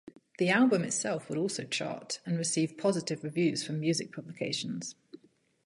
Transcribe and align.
The 0.39 0.49
album 0.49 0.83
itself 0.83 1.29
would 1.29 1.37
also 1.37 1.63
chart 1.63 2.21
and 2.25 2.35
receive 2.35 2.75
positive 2.75 3.23
reviews 3.23 3.63
from 3.63 3.79
music 3.79 4.11
publications. 4.11 4.95